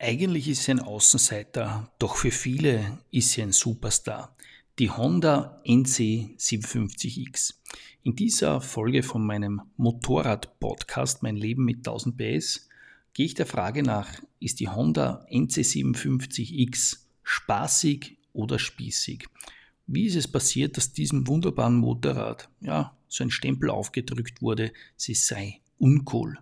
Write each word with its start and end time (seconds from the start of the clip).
Eigentlich 0.00 0.46
ist 0.46 0.62
sie 0.62 0.70
ein 0.70 0.78
Außenseiter, 0.78 1.90
doch 1.98 2.14
für 2.14 2.30
viele 2.30 3.00
ist 3.10 3.32
sie 3.32 3.42
ein 3.42 3.50
Superstar. 3.50 4.36
Die 4.78 4.90
Honda 4.90 5.60
NC750X. 5.66 7.54
In 8.04 8.14
dieser 8.14 8.60
Folge 8.60 9.02
von 9.02 9.26
meinem 9.26 9.60
Motorrad-Podcast 9.76 11.24
Mein 11.24 11.34
Leben 11.34 11.64
mit 11.64 11.78
1000 11.78 12.16
PS 12.16 12.68
gehe 13.12 13.26
ich 13.26 13.34
der 13.34 13.46
Frage 13.46 13.82
nach, 13.82 14.08
ist 14.38 14.60
die 14.60 14.68
Honda 14.68 15.26
NC750X 15.32 16.98
spaßig 17.24 18.18
oder 18.32 18.60
spießig? 18.60 19.26
Wie 19.88 20.06
ist 20.06 20.14
es 20.14 20.28
passiert, 20.28 20.76
dass 20.76 20.92
diesem 20.92 21.26
wunderbaren 21.26 21.74
Motorrad 21.74 22.48
ja, 22.60 22.96
so 23.08 23.24
ein 23.24 23.32
Stempel 23.32 23.68
aufgedrückt 23.68 24.42
wurde, 24.42 24.72
sie 24.96 25.14
sei 25.14 25.60
uncool? 25.78 26.38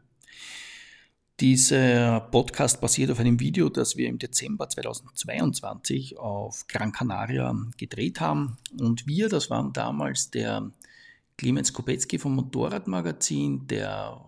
Dieser 1.39 2.21
Podcast 2.21 2.81
basiert 2.81 3.11
auf 3.11 3.21
einem 3.21 3.39
Video, 3.39 3.69
das 3.69 3.99
wir 3.99 4.09
im 4.09 4.19
Dezember 4.19 4.71
2022 4.71 6.17
auf 6.17 6.67
Gran 6.67 6.93
Canaria 6.93 7.55
gedreht 7.77 8.21
haben. 8.21 8.57
Und 8.81 9.07
wir, 9.07 9.29
das 9.29 9.51
waren 9.51 9.75
damals 9.75 10.31
der 10.31 10.71
Clemens 11.37 11.75
Kopetzky 11.75 12.19
vom 12.19 12.37
Motorradmagazin, 12.37 13.67
der 13.67 14.19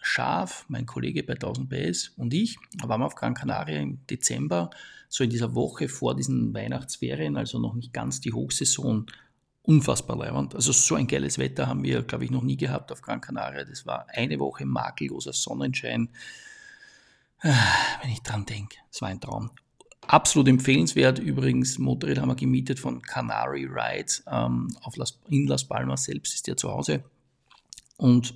Schaf, 0.00 0.64
mein 0.68 0.86
Kollege 0.86 1.24
bei 1.24 1.32
1000 1.32 1.68
PS 1.68 2.12
und 2.16 2.32
ich, 2.32 2.56
waren 2.84 3.02
auf 3.02 3.16
Gran 3.16 3.34
Canaria 3.34 3.80
im 3.80 3.98
Dezember, 4.06 4.70
so 5.08 5.24
in 5.24 5.30
dieser 5.30 5.56
Woche 5.56 5.88
vor 5.88 6.14
diesen 6.14 6.54
Weihnachtsferien, 6.54 7.36
also 7.36 7.58
noch 7.58 7.74
nicht 7.74 7.92
ganz 7.92 8.20
die 8.20 8.32
Hochsaison, 8.32 9.06
unfassbar 9.68 10.16
leibend. 10.16 10.54
Also 10.54 10.72
so 10.72 10.94
ein 10.94 11.06
geiles 11.06 11.36
Wetter 11.36 11.66
haben 11.66 11.82
wir, 11.82 12.02
glaube 12.02 12.24
ich, 12.24 12.30
noch 12.30 12.42
nie 12.42 12.56
gehabt 12.56 12.90
auf 12.90 13.02
Gran 13.02 13.20
Canaria. 13.20 13.64
Das 13.64 13.84
war 13.84 14.06
eine 14.08 14.38
Woche 14.38 14.64
makelloser 14.64 15.34
Sonnenschein. 15.34 16.08
Ah, 17.40 17.52
wenn 18.02 18.10
ich 18.10 18.22
dran 18.22 18.46
denke, 18.46 18.78
es 18.90 19.02
war 19.02 19.10
ein 19.10 19.20
Traum. 19.20 19.50
Absolut 20.06 20.48
empfehlenswert. 20.48 21.18
Übrigens, 21.18 21.78
Motorrad 21.78 22.18
haben 22.18 22.30
wir 22.30 22.34
gemietet 22.34 22.80
von 22.80 23.02
Canary 23.02 23.68
Rides 23.70 24.24
ähm, 24.26 24.74
auf 24.80 24.96
Las, 24.96 25.20
in 25.28 25.46
Las 25.46 25.68
Palmas 25.68 26.04
selbst 26.04 26.32
ist 26.32 26.46
der 26.46 26.56
zu 26.56 26.70
Hause. 26.70 27.04
Und 27.98 28.34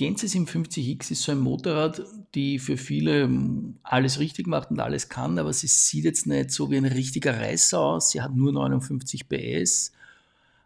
die 0.00 0.10
NC750X 0.10 1.12
ist 1.12 1.22
so 1.22 1.30
ein 1.30 1.38
Motorrad, 1.38 2.02
die 2.34 2.58
für 2.58 2.76
viele 2.76 3.22
ähm, 3.22 3.78
alles 3.84 4.18
richtig 4.18 4.48
macht 4.48 4.72
und 4.72 4.80
alles 4.80 5.08
kann, 5.08 5.38
aber 5.38 5.52
sie 5.52 5.68
sieht 5.68 6.04
jetzt 6.04 6.26
nicht 6.26 6.50
so 6.50 6.72
wie 6.72 6.76
ein 6.76 6.86
richtiger 6.86 7.38
Reißer 7.38 7.78
aus. 7.78 8.10
Sie 8.10 8.20
hat 8.20 8.34
nur 8.34 8.52
59 8.52 9.28
PS 9.28 9.92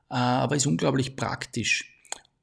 aber 0.08 0.56
ist 0.56 0.66
unglaublich 0.66 1.16
praktisch. 1.16 1.92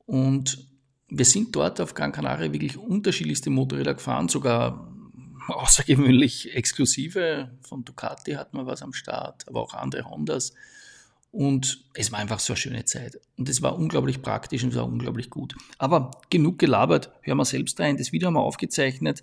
Und 0.06 0.68
wir 1.08 1.26
sind 1.26 1.56
dort 1.56 1.82
auf 1.82 1.94
Gran 1.94 2.12
Canaria 2.12 2.52
wirklich 2.52 2.78
unterschiedlichste 2.78 3.50
Motorräder 3.50 3.94
gefahren, 3.94 4.30
sogar 4.30 4.92
außergewöhnlich 5.48 6.56
exklusive. 6.56 7.52
Von 7.62 7.86
Ducati 7.86 8.34
hatten 8.34 8.58
wir 8.58 8.66
was 8.66 8.82
am 8.82 8.94
Start, 8.94 9.48
aber 9.48 9.62
auch 9.62 9.74
andere 9.74 10.10
Hondas. 10.10 10.54
Und 11.32 11.84
es 11.94 12.12
war 12.12 12.20
einfach 12.20 12.40
so 12.40 12.54
eine 12.54 12.58
schöne 12.58 12.86
Zeit. 12.86 13.20
Und 13.38 13.50
es 13.50 13.62
war 13.62 13.78
unglaublich 13.78 14.22
praktisch 14.22 14.64
und 14.64 14.70
es 14.70 14.78
war 14.78 14.86
unglaublich 14.86 15.30
gut. 15.30 15.54
Aber 15.78 16.12
genug 16.30 16.60
gelabert, 16.60 17.12
hören 17.24 17.38
wir 17.38 17.46
selbst 17.46 17.80
rein. 17.80 17.98
Das 17.98 18.14
Video 18.14 18.28
haben 18.28 18.36
wir 18.36 18.42
aufgezeichnet. 18.42 19.22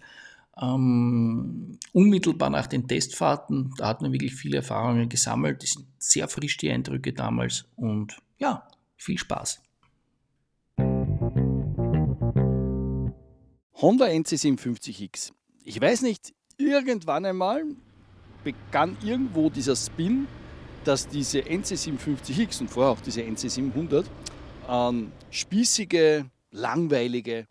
Ähm, 0.61 1.79
unmittelbar 1.95 2.51
nach 2.51 2.67
den 2.67 2.87
Testfahrten, 2.87 3.73
da 3.79 3.89
hat 3.89 4.03
man 4.03 4.13
wirklich 4.13 4.35
viele 4.35 4.59
Erfahrungen 4.59 5.09
gesammelt. 5.09 5.63
Die 5.63 5.67
sind 5.67 5.87
sehr 5.98 6.29
frisch, 6.29 6.59
die 6.59 6.70
Eindrücke 6.70 7.15
damals. 7.15 7.65
Und 7.77 8.19
ja, 8.43 8.67
viel 8.97 9.17
Spaß. 9.17 9.62
Honda 13.81 14.07
NC750X. 14.07 15.33
Ich 15.65 15.81
weiß 15.81 16.03
nicht, 16.03 16.35
irgendwann 16.59 17.25
einmal 17.25 17.65
begann 18.43 18.97
irgendwo 19.05 19.48
dieser 19.48 19.77
Spin, 19.77 20.27
dass 20.85 21.07
diese 21.07 21.39
NC750X 21.39 22.61
und 22.61 22.69
vorher 22.69 22.92
auch 22.92 23.01
diese 23.01 23.23
NC700 23.23 24.07
ähm, 24.69 25.13
spießige, 25.30 26.24
langweilige 26.51 27.47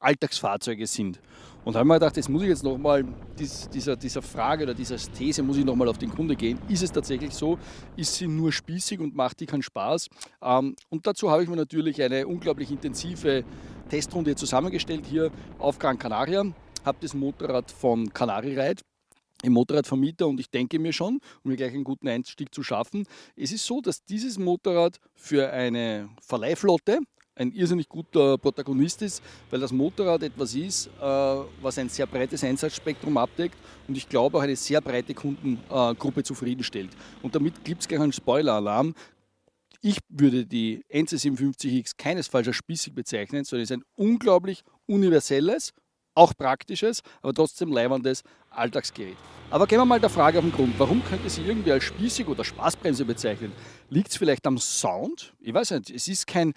Alltagsfahrzeuge 0.00 0.88
sind. 0.88 1.20
Und 1.64 1.72
da 1.72 1.78
habe 1.78 1.86
ich 1.86 1.88
mir 1.88 1.94
gedacht, 1.94 2.16
jetzt 2.16 2.28
muss 2.28 2.42
ich 2.42 2.48
jetzt 2.48 2.62
nochmal 2.62 3.04
dies, 3.38 3.68
dieser, 3.70 3.96
dieser 3.96 4.20
Frage 4.20 4.64
oder 4.64 4.74
dieser 4.74 4.96
These 4.96 5.42
muss 5.42 5.56
ich 5.56 5.64
nochmal 5.64 5.88
auf 5.88 5.96
den 5.96 6.10
Grund 6.10 6.36
gehen. 6.38 6.58
Ist 6.68 6.82
es 6.82 6.92
tatsächlich 6.92 7.32
so? 7.32 7.58
Ist 7.96 8.14
sie 8.14 8.26
nur 8.26 8.52
spießig 8.52 9.00
und 9.00 9.14
macht 9.14 9.40
die 9.40 9.46
keinen 9.46 9.62
Spaß? 9.62 10.08
Ähm, 10.42 10.76
und 10.90 11.06
dazu 11.06 11.30
habe 11.30 11.42
ich 11.42 11.48
mir 11.48 11.56
natürlich 11.56 12.02
eine 12.02 12.26
unglaublich 12.26 12.70
intensive 12.70 13.44
Testrunde 13.88 14.34
zusammengestellt 14.36 15.06
hier 15.06 15.30
auf 15.58 15.78
Gran 15.78 15.98
Canaria. 15.98 16.44
Habe 16.84 16.98
das 17.00 17.14
Motorrad 17.14 17.70
von 17.70 18.12
Canari 18.12 18.60
Ride 18.60 18.82
im 19.42 19.54
Motorradvermieter 19.54 20.26
und 20.26 20.40
ich 20.40 20.50
denke 20.50 20.78
mir 20.78 20.92
schon, 20.92 21.18
um 21.42 21.50
mir 21.50 21.56
gleich 21.56 21.72
einen 21.72 21.84
guten 21.84 22.08
Einstieg 22.08 22.54
zu 22.54 22.62
schaffen, 22.62 23.06
es 23.36 23.52
ist 23.52 23.66
so, 23.66 23.80
dass 23.80 24.04
dieses 24.04 24.38
Motorrad 24.38 24.98
für 25.14 25.50
eine 25.50 26.08
Verleihflotte, 26.20 27.00
ein 27.36 27.52
irrsinnig 27.52 27.88
guter 27.88 28.38
Protagonist 28.38 29.02
ist, 29.02 29.22
weil 29.50 29.60
das 29.60 29.72
Motorrad 29.72 30.22
etwas 30.22 30.54
ist, 30.54 30.86
äh, 30.86 31.00
was 31.00 31.78
ein 31.78 31.88
sehr 31.88 32.06
breites 32.06 32.44
Einsatzspektrum 32.44 33.16
abdeckt 33.16 33.56
und 33.88 33.96
ich 33.96 34.08
glaube 34.08 34.38
auch 34.38 34.42
eine 34.42 34.56
sehr 34.56 34.80
breite 34.80 35.14
Kundengruppe 35.14 36.22
zufriedenstellt. 36.22 36.90
Und 37.22 37.34
damit 37.34 37.64
gibt 37.64 37.82
es 37.82 37.88
gleich 37.88 38.00
einen 38.00 38.12
Spoiler-Alarm. 38.12 38.94
Ich 39.80 39.98
würde 40.08 40.46
die 40.46 40.82
NC750X 40.90 41.92
keinesfalls 41.98 42.46
als 42.46 42.56
spießig 42.56 42.94
bezeichnen, 42.94 43.44
sondern 43.44 43.64
es 43.64 43.70
ist 43.70 43.76
ein 43.76 43.84
unglaublich 43.96 44.62
universelles, 44.86 45.72
auch 46.14 46.32
praktisches, 46.36 47.02
aber 47.22 47.34
trotzdem 47.34 47.72
leibendes 47.72 48.22
Alltagsgerät. 48.50 49.16
Aber 49.50 49.66
gehen 49.66 49.78
wir 49.78 49.84
mal 49.84 50.00
der 50.00 50.10
Frage 50.10 50.38
auf 50.38 50.44
den 50.44 50.52
Grund. 50.52 50.74
Warum 50.78 51.04
könnte 51.04 51.28
sie 51.28 51.42
irgendwie 51.42 51.72
als 51.72 51.84
spießig 51.84 52.26
oder 52.28 52.44
Spaßbremse 52.44 53.04
bezeichnen? 53.04 53.52
Liegt 53.90 54.10
es 54.10 54.16
vielleicht 54.16 54.46
am 54.46 54.58
Sound? 54.58 55.34
Ich 55.40 55.52
weiß 55.52 55.72
nicht, 55.72 55.90
es 55.90 56.08
ist 56.08 56.26
kein 56.26 56.54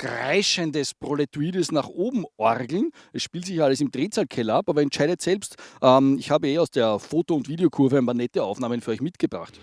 kreischendes 0.00 0.94
Proletoides 0.94 1.72
nach 1.72 1.86
oben 1.86 2.24
orgeln. 2.38 2.90
Es 3.12 3.22
spielt 3.22 3.44
sich 3.44 3.62
alles 3.62 3.82
im 3.82 3.90
Drehzahlkeller 3.90 4.54
ab, 4.54 4.70
aber 4.70 4.80
entscheidet 4.80 5.20
selbst. 5.20 5.56
Ähm, 5.82 6.16
ich 6.18 6.30
habe 6.30 6.48
eh 6.48 6.58
aus 6.58 6.70
der 6.70 6.98
Foto- 6.98 7.34
und 7.34 7.48
Videokurve 7.48 7.98
ein 7.98 8.06
paar 8.06 8.14
nette 8.14 8.42
Aufnahmen 8.42 8.80
für 8.80 8.92
euch 8.92 9.02
mitgebracht. 9.02 9.60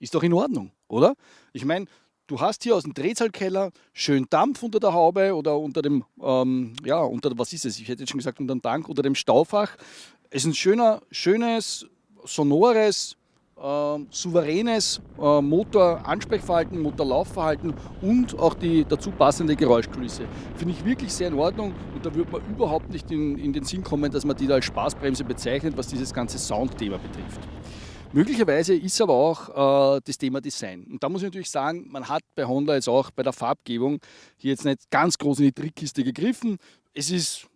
Ist 0.00 0.14
doch 0.14 0.24
in 0.24 0.32
Ordnung, 0.32 0.72
oder? 0.88 1.14
Ich 1.52 1.64
meine, 1.64 1.86
du 2.28 2.40
hast 2.40 2.62
hier 2.62 2.76
aus 2.76 2.84
dem 2.84 2.94
Drehzahlkeller 2.94 3.72
schön 3.92 4.26
Dampf 4.30 4.62
unter 4.62 4.78
der 4.78 4.92
Haube 4.92 5.34
oder 5.34 5.58
unter 5.58 5.82
dem, 5.82 6.04
ähm, 6.22 6.74
ja, 6.84 7.00
unter, 7.00 7.36
was 7.36 7.52
ist 7.52 7.64
es? 7.64 7.80
Ich 7.80 7.88
hätte 7.88 8.02
jetzt 8.02 8.10
schon 8.10 8.18
gesagt, 8.18 8.38
unter 8.38 8.54
dem 8.54 8.62
Tank, 8.62 8.88
unter 8.88 9.02
dem 9.02 9.16
Staufach. 9.16 9.76
Es 10.30 10.42
ist 10.42 10.50
ein 10.50 10.54
schöner, 10.54 11.02
schönes, 11.10 11.86
sonores, 12.24 13.16
äh, 13.56 13.98
souveränes 14.10 15.00
äh, 15.20 15.40
Motor-Ansprechverhalten, 15.40 16.80
Motorlaufverhalten 16.80 17.74
und 18.02 18.38
auch 18.38 18.54
die 18.54 18.84
dazu 18.84 19.10
passende 19.10 19.56
Geräuschkulisse. 19.56 20.24
Finde 20.54 20.74
ich 20.74 20.84
wirklich 20.84 21.12
sehr 21.12 21.28
in 21.28 21.34
Ordnung 21.34 21.74
und 21.94 22.04
da 22.04 22.14
würde 22.14 22.30
man 22.30 22.42
überhaupt 22.50 22.90
nicht 22.90 23.10
in, 23.10 23.38
in 23.38 23.52
den 23.52 23.64
Sinn 23.64 23.82
kommen, 23.82 24.12
dass 24.12 24.24
man 24.24 24.36
die 24.36 24.46
da 24.46 24.54
als 24.54 24.66
Spaßbremse 24.66 25.24
bezeichnet, 25.24 25.76
was 25.76 25.88
dieses 25.88 26.12
ganze 26.12 26.38
Soundthema 26.38 26.98
betrifft. 26.98 27.40
Möglicherweise 28.12 28.74
ist 28.74 29.00
aber 29.02 29.12
auch 29.12 29.96
äh, 29.96 30.00
das 30.02 30.16
Thema 30.16 30.40
Design. 30.40 30.84
Und 30.84 31.02
da 31.02 31.08
muss 31.08 31.20
ich 31.20 31.26
natürlich 31.26 31.50
sagen, 31.50 31.86
man 31.90 32.08
hat 32.08 32.22
bei 32.34 32.46
Honda 32.46 32.74
jetzt 32.74 32.88
auch 32.88 33.10
bei 33.10 33.22
der 33.22 33.34
Farbgebung 33.34 34.00
hier 34.36 34.52
jetzt 34.52 34.64
nicht 34.64 34.90
ganz 34.90 35.18
groß 35.18 35.40
in 35.40 35.46
die 35.46 35.52
Trickkiste 35.52 36.02
gegriffen. 36.02 36.58
Es 36.94 37.10
ist, 37.10 37.46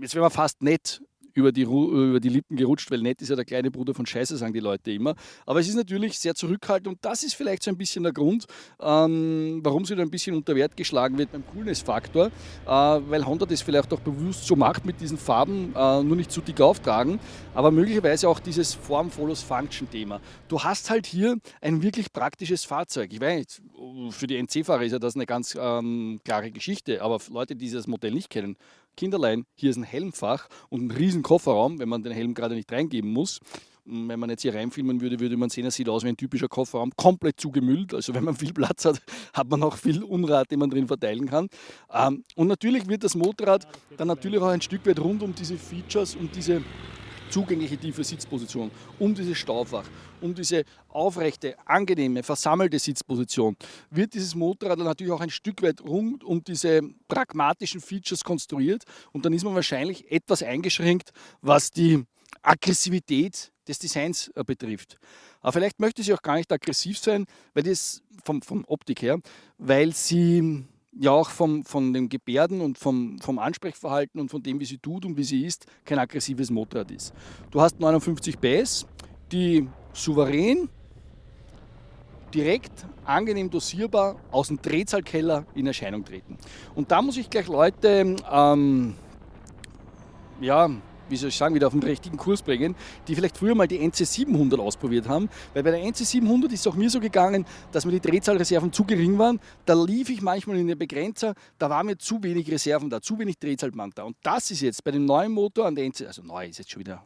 jetzt 0.00 0.14
wäre 0.14 0.24
man 0.24 0.32
fast 0.32 0.62
nett, 0.62 1.00
über 1.34 1.52
die, 1.52 1.62
über 1.62 2.20
die 2.20 2.28
Lippen 2.28 2.56
gerutscht, 2.56 2.90
weil 2.90 3.00
nett 3.00 3.20
ist 3.20 3.28
ja 3.28 3.36
der 3.36 3.44
kleine 3.44 3.70
Bruder 3.70 3.94
von 3.94 4.06
Scheiße, 4.06 4.36
sagen 4.36 4.52
die 4.52 4.60
Leute 4.60 4.92
immer. 4.92 5.14
Aber 5.46 5.60
es 5.60 5.68
ist 5.68 5.74
natürlich 5.74 6.18
sehr 6.18 6.34
zurückhaltend 6.34 6.88
und 6.88 6.98
das 7.02 7.22
ist 7.22 7.34
vielleicht 7.34 7.62
so 7.62 7.70
ein 7.70 7.76
bisschen 7.76 8.04
der 8.04 8.12
Grund, 8.12 8.46
ähm, 8.80 9.60
warum 9.62 9.84
sie 9.84 9.96
da 9.96 10.02
ein 10.02 10.10
bisschen 10.10 10.36
unter 10.36 10.54
Wert 10.54 10.76
geschlagen 10.76 11.18
wird 11.18 11.32
beim 11.32 11.44
Coolness-Faktor, 11.46 12.26
äh, 12.26 12.30
weil 12.68 13.26
Honda 13.26 13.46
das 13.46 13.62
vielleicht 13.62 13.92
auch 13.92 14.00
bewusst 14.00 14.46
so 14.46 14.56
macht 14.56 14.84
mit 14.84 15.00
diesen 15.00 15.18
Farben, 15.18 15.74
äh, 15.74 16.02
nur 16.02 16.16
nicht 16.16 16.30
zu 16.30 16.40
dick 16.40 16.60
auftragen, 16.60 17.18
aber 17.54 17.70
möglicherweise 17.70 18.28
auch 18.28 18.38
dieses 18.38 18.74
Form 18.74 19.10
follows 19.10 19.42
Function 19.42 19.90
Thema. 19.90 20.20
Du 20.48 20.62
hast 20.62 20.90
halt 20.90 21.06
hier 21.06 21.36
ein 21.60 21.82
wirklich 21.82 22.12
praktisches 22.12 22.64
Fahrzeug. 22.64 23.12
Ich 23.12 23.20
weiß, 23.20 23.62
für 24.10 24.26
die 24.26 24.36
NC-Fahrer 24.36 24.84
ist 24.84 24.92
ja 24.92 24.98
das 24.98 25.14
eine 25.16 25.26
ganz 25.26 25.56
ähm, 25.58 26.20
klare 26.24 26.50
Geschichte, 26.50 27.02
aber 27.02 27.20
Leute, 27.30 27.56
die 27.56 27.64
dieses 27.64 27.86
Modell 27.86 28.12
nicht 28.12 28.30
kennen, 28.30 28.56
Kinderlein, 28.96 29.44
hier 29.54 29.70
ist 29.70 29.76
ein 29.76 29.84
Helmfach 29.84 30.48
und 30.68 30.86
ein 30.86 30.90
riesen 30.90 31.22
Kofferraum, 31.22 31.78
wenn 31.78 31.88
man 31.88 32.02
den 32.02 32.12
Helm 32.12 32.34
gerade 32.34 32.54
nicht 32.54 32.70
reingeben 32.70 33.12
muss. 33.12 33.40
Wenn 33.86 34.18
man 34.18 34.30
jetzt 34.30 34.40
hier 34.40 34.54
reinfilmen 34.54 35.02
würde, 35.02 35.20
würde 35.20 35.36
man 35.36 35.50
sehen, 35.50 35.66
er 35.66 35.70
sieht 35.70 35.90
aus 35.90 36.04
wie 36.04 36.08
ein 36.08 36.16
typischer 36.16 36.48
Kofferraum, 36.48 36.92
komplett 36.96 37.38
zugemüllt. 37.38 37.92
Also 37.92 38.14
wenn 38.14 38.24
man 38.24 38.34
viel 38.34 38.54
Platz 38.54 38.86
hat, 38.86 39.02
hat 39.34 39.50
man 39.50 39.62
auch 39.62 39.76
viel 39.76 40.02
Unrat, 40.02 40.50
den 40.50 40.60
man 40.60 40.70
drin 40.70 40.86
verteilen 40.86 41.26
kann. 41.26 41.48
Ähm, 41.92 42.24
und 42.34 42.48
natürlich 42.48 42.88
wird 42.88 43.04
das 43.04 43.14
Motorrad 43.14 43.66
dann 43.98 44.08
natürlich 44.08 44.40
auch 44.40 44.48
ein 44.48 44.62
Stück 44.62 44.86
weit 44.86 45.00
rund 45.00 45.22
um 45.22 45.34
diese 45.34 45.58
Features 45.58 46.16
und 46.16 46.34
diese 46.34 46.62
zugängliche 47.34 47.76
tiefe 47.76 48.04
Sitzposition, 48.04 48.70
um 49.00 49.12
dieses 49.12 49.36
Staufach, 49.36 49.84
um 50.20 50.32
diese 50.36 50.62
aufrechte, 50.88 51.56
angenehme, 51.66 52.22
versammelte 52.22 52.78
Sitzposition, 52.78 53.56
wird 53.90 54.14
dieses 54.14 54.36
Motorrad 54.36 54.78
natürlich 54.78 55.12
auch 55.12 55.20
ein 55.20 55.30
Stück 55.30 55.60
weit 55.62 55.80
rund 55.80 56.22
um 56.22 56.44
diese 56.44 56.80
pragmatischen 57.08 57.80
Features 57.80 58.22
konstruiert 58.22 58.84
und 59.10 59.24
dann 59.24 59.32
ist 59.32 59.42
man 59.42 59.56
wahrscheinlich 59.56 60.12
etwas 60.12 60.44
eingeschränkt, 60.44 61.10
was 61.40 61.72
die 61.72 62.04
Aggressivität 62.40 63.50
des 63.66 63.80
Designs 63.80 64.28
äh, 64.36 64.44
betrifft. 64.44 64.98
Aber 65.40 65.54
vielleicht 65.54 65.80
möchte 65.80 66.04
sie 66.04 66.14
auch 66.14 66.22
gar 66.22 66.36
nicht 66.36 66.52
aggressiv 66.52 66.98
sein, 66.98 67.26
weil 67.52 67.64
das 67.64 68.00
vom, 68.24 68.42
vom 68.42 68.64
Optik 68.68 69.02
her, 69.02 69.18
weil 69.58 69.92
sie 69.92 70.64
ja 70.98 71.10
auch 71.10 71.30
vom, 71.30 71.64
von 71.64 71.92
den 71.92 72.08
Gebärden 72.08 72.60
und 72.60 72.78
vom, 72.78 73.18
vom 73.18 73.38
Ansprechverhalten 73.38 74.20
und 74.20 74.30
von 74.30 74.42
dem, 74.42 74.60
wie 74.60 74.64
sie 74.64 74.78
tut 74.78 75.04
und 75.04 75.16
wie 75.16 75.24
sie 75.24 75.44
ist, 75.44 75.66
kein 75.84 75.98
aggressives 75.98 76.50
Motorrad 76.50 76.90
ist. 76.90 77.12
Du 77.50 77.60
hast 77.60 77.80
59 77.80 78.40
PS, 78.40 78.86
die 79.32 79.68
souverän, 79.92 80.68
direkt, 82.32 82.86
angenehm 83.04 83.50
dosierbar 83.50 84.16
aus 84.30 84.48
dem 84.48 84.60
Drehzahlkeller 84.60 85.46
in 85.54 85.66
Erscheinung 85.66 86.04
treten. 86.04 86.36
Und 86.74 86.90
da 86.90 87.00
muss 87.00 87.16
ich 87.16 87.30
gleich 87.30 87.46
Leute 87.46 88.16
ähm, 88.30 88.94
ja, 90.40 90.68
wie 91.08 91.16
soll 91.16 91.28
ich 91.28 91.36
sagen, 91.36 91.54
wieder 91.54 91.66
auf 91.66 91.72
den 91.72 91.82
richtigen 91.82 92.16
Kurs 92.16 92.42
bringen, 92.42 92.74
die 93.08 93.14
vielleicht 93.14 93.36
früher 93.36 93.54
mal 93.54 93.68
die 93.68 93.80
NC700 93.80 94.58
ausprobiert 94.58 95.08
haben. 95.08 95.28
Weil 95.52 95.62
bei 95.62 95.70
der 95.70 95.80
NC700 95.80 96.52
ist 96.52 96.60
es 96.60 96.66
auch 96.66 96.74
mir 96.74 96.90
so 96.90 97.00
gegangen, 97.00 97.46
dass 97.72 97.84
mir 97.84 97.92
die 97.92 98.00
Drehzahlreserven 98.00 98.72
zu 98.72 98.84
gering 98.84 99.18
waren. 99.18 99.40
Da 99.66 99.74
lief 99.74 100.10
ich 100.10 100.22
manchmal 100.22 100.58
in 100.58 100.66
den 100.66 100.78
Begrenzer, 100.78 101.34
da 101.58 101.70
war 101.70 101.84
mir 101.84 101.98
zu 101.98 102.22
wenig 102.22 102.50
Reserven 102.50 102.90
da, 102.90 103.00
zu 103.00 103.18
wenig 103.18 103.38
Drehzahlband 103.38 103.98
da. 103.98 104.04
Und 104.04 104.16
das 104.22 104.50
ist 104.50 104.60
jetzt 104.60 104.84
bei 104.84 104.90
dem 104.90 105.04
neuen 105.04 105.32
Motor 105.32 105.66
an 105.66 105.74
der 105.74 105.84
NC, 105.84 106.06
also 106.06 106.22
neu 106.22 106.46
ist 106.46 106.58
jetzt 106.58 106.70
schon 106.70 106.80
wieder 106.80 107.04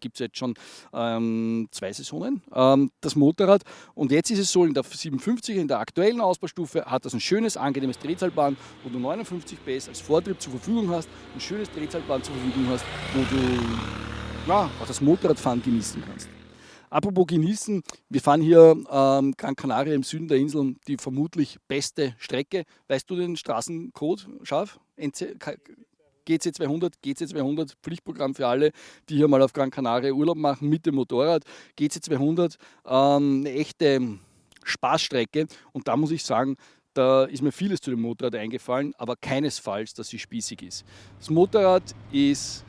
gibt 0.00 0.16
es 0.16 0.20
jetzt 0.20 0.38
schon 0.38 0.54
ähm, 0.92 1.68
zwei 1.70 1.92
Saisonen, 1.92 2.42
ähm, 2.54 2.90
das 3.00 3.16
Motorrad. 3.16 3.62
Und 3.94 4.12
jetzt 4.12 4.30
ist 4.30 4.38
es 4.38 4.52
so, 4.52 4.64
in 4.64 4.74
der 4.74 4.82
57 4.82 5.56
in 5.56 5.68
der 5.68 5.78
aktuellen 5.78 6.20
Ausbaustufe, 6.20 6.84
hat 6.84 7.04
das 7.04 7.14
ein 7.14 7.20
schönes, 7.20 7.56
angenehmes 7.56 7.98
Drehzahlband, 7.98 8.58
wo 8.84 8.90
du 8.90 8.98
59 8.98 9.58
PS 9.64 9.88
als 9.88 10.00
Vortrieb 10.00 10.40
zur 10.40 10.52
Verfügung 10.52 10.90
hast, 10.90 11.08
ein 11.34 11.40
schönes 11.40 11.70
Drehzahlband 11.70 12.24
zur 12.24 12.34
Verfügung 12.34 12.68
hast, 12.68 12.84
wo 13.14 13.36
du 13.36 14.48
ja, 14.48 14.70
auch 14.80 14.86
das 14.86 15.00
Motorradfahren 15.00 15.62
genießen 15.62 16.02
kannst. 16.06 16.28
Apropos 16.90 17.26
genießen, 17.26 17.82
wir 18.08 18.20
fahren 18.20 18.40
hier 18.40 18.74
ähm, 18.90 19.34
Gran 19.36 19.56
Canaria 19.56 19.94
im 19.94 20.02
Süden 20.02 20.26
der 20.26 20.38
Insel, 20.38 20.76
die 20.86 20.96
vermutlich 20.96 21.58
beste 21.68 22.14
Strecke. 22.18 22.64
Weißt 22.88 23.08
du 23.10 23.16
den 23.16 23.36
Straßencode 23.36 24.26
scharf? 24.42 24.80
NC, 24.96 25.38
GC200, 26.28 26.92
GC200, 27.04 27.72
Pflichtprogramm 27.82 28.34
für 28.34 28.46
alle, 28.46 28.72
die 29.08 29.16
hier 29.16 29.28
mal 29.28 29.42
auf 29.42 29.52
Gran 29.52 29.70
Canaria 29.70 30.12
Urlaub 30.12 30.36
machen 30.36 30.68
mit 30.68 30.86
dem 30.86 30.96
Motorrad. 30.96 31.44
GC200, 31.78 32.56
ähm, 32.86 33.40
eine 33.40 33.52
echte 33.52 34.18
Spaßstrecke 34.64 35.46
und 35.72 35.88
da 35.88 35.96
muss 35.96 36.10
ich 36.10 36.24
sagen, 36.24 36.56
da 36.94 37.24
ist 37.24 37.42
mir 37.42 37.52
vieles 37.52 37.80
zu 37.80 37.90
dem 37.90 38.00
Motorrad 38.00 38.34
eingefallen, 38.34 38.92
aber 38.98 39.14
keinesfalls, 39.16 39.94
dass 39.94 40.08
sie 40.08 40.18
spießig 40.18 40.62
ist. 40.62 40.84
Das 41.18 41.30
Motorrad 41.30 41.94
ist 42.10 42.64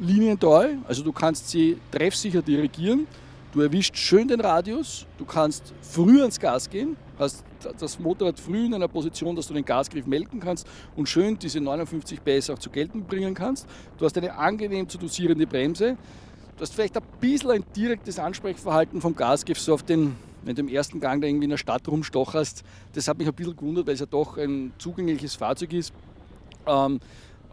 linientreu, 0.00 0.76
also 0.86 1.02
du 1.02 1.12
kannst 1.12 1.50
sie 1.50 1.78
treffsicher 1.90 2.42
dirigieren. 2.42 3.06
Du 3.52 3.62
erwischt 3.62 3.96
schön 3.96 4.28
den 4.28 4.40
Radius, 4.40 5.06
du 5.16 5.24
kannst 5.24 5.72
früh 5.80 6.20
ans 6.20 6.38
Gas 6.38 6.68
gehen, 6.68 6.96
hast 7.18 7.44
das 7.78 7.98
Motorrad 7.98 8.38
früh 8.38 8.66
in 8.66 8.74
einer 8.74 8.88
Position, 8.88 9.36
dass 9.36 9.48
du 9.48 9.54
den 9.54 9.64
Gasgriff 9.64 10.06
melken 10.06 10.40
kannst 10.40 10.66
und 10.96 11.08
schön 11.08 11.38
diese 11.38 11.60
59 11.60 12.20
PS 12.24 12.50
auch 12.50 12.58
zu 12.58 12.70
gelten 12.70 13.04
bringen 13.04 13.34
kannst. 13.34 13.66
Du 13.98 14.04
hast 14.04 14.16
eine 14.16 14.34
angenehm 14.36 14.88
zu 14.88 14.98
dosierende 14.98 15.46
Bremse. 15.46 15.96
Du 16.56 16.62
hast 16.62 16.74
vielleicht 16.74 16.96
ein 16.96 17.04
bisschen 17.20 17.50
ein 17.50 17.64
direktes 17.76 18.18
Ansprechverhalten 18.18 19.00
vom 19.00 19.14
Gasgriff, 19.14 19.60
so 19.60 19.74
auf 19.74 19.82
den, 19.82 20.16
wenn 20.42 20.56
du 20.56 20.62
im 20.62 20.68
ersten 20.68 20.98
Gang 21.00 21.22
da 21.22 21.28
irgendwie 21.28 21.44
in 21.44 21.50
der 21.50 21.56
Stadt 21.56 21.86
rumstocherst. 21.86 22.64
Das 22.94 23.06
hat 23.06 23.18
mich 23.18 23.28
ein 23.28 23.34
bisschen 23.34 23.56
gewundert, 23.56 23.86
weil 23.86 23.94
es 23.94 24.00
ja 24.00 24.06
doch 24.06 24.36
ein 24.38 24.72
zugängliches 24.78 25.36
Fahrzeug 25.36 25.72
ist. 25.72 25.92
Ähm, 26.66 27.00